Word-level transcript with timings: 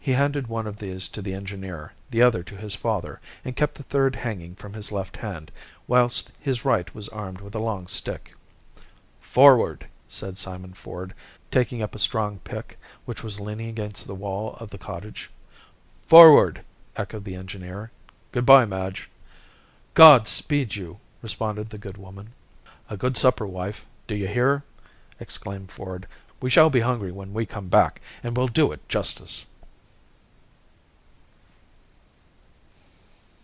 He 0.00 0.14
handed 0.14 0.46
one 0.46 0.66
of 0.66 0.78
these 0.78 1.06
to 1.08 1.20
the 1.20 1.34
engineer, 1.34 1.92
the 2.10 2.22
other 2.22 2.42
to 2.42 2.56
his 2.56 2.74
father, 2.74 3.20
and 3.44 3.54
kept 3.54 3.74
the 3.74 3.82
third 3.82 4.16
hanging 4.16 4.54
from 4.54 4.72
his 4.72 4.90
left 4.90 5.18
hand, 5.18 5.52
whilst 5.86 6.32
his 6.40 6.64
right 6.64 6.94
was 6.94 7.10
armed 7.10 7.42
with 7.42 7.54
a 7.54 7.58
long 7.58 7.86
stick. 7.88 8.32
"Forward!" 9.20 9.86
said 10.08 10.38
Simon 10.38 10.72
Ford, 10.72 11.12
taking 11.50 11.82
up 11.82 11.94
a 11.94 11.98
strong 11.98 12.38
pick, 12.38 12.78
which 13.04 13.22
was 13.22 13.38
leaning 13.38 13.68
against 13.68 14.06
the 14.06 14.14
wall 14.14 14.54
of 14.54 14.70
the 14.70 14.78
cottage. 14.78 15.30
"Forward!" 16.06 16.64
echoed 16.96 17.24
the 17.24 17.34
engineer. 17.34 17.90
"Good 18.32 18.46
by, 18.46 18.64
Madge." 18.64 19.10
"God 19.92 20.26
speed 20.26 20.74
you!" 20.74 21.00
responded 21.20 21.68
the 21.68 21.76
good 21.76 21.98
woman. 21.98 22.32
"A 22.88 22.96
good 22.96 23.18
supper, 23.18 23.46
wife, 23.46 23.84
do 24.06 24.14
you 24.14 24.26
hear?" 24.28 24.62
exclaimed 25.20 25.70
Ford. 25.70 26.08
"We 26.40 26.48
shall 26.48 26.70
be 26.70 26.80
hungry 26.80 27.12
when 27.12 27.34
we 27.34 27.44
come 27.44 27.68
back, 27.68 28.00
and 28.22 28.34
will 28.34 28.48
do 28.48 28.72
it 28.72 28.88
justice!" 28.88 29.44